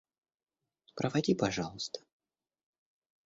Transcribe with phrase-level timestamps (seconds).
[0.97, 1.99] Проводи, пожалуйста.